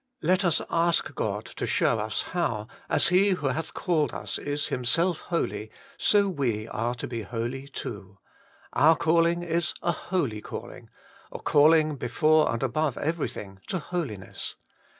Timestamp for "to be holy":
6.95-7.67